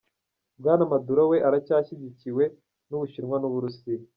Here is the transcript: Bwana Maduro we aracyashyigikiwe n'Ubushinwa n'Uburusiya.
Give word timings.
Bwana 0.59 0.83
Maduro 0.91 1.23
we 1.31 1.37
aracyashyigikiwe 1.47 2.43
n'Ubushinwa 2.89 3.35
n'Uburusiya. 3.39 4.03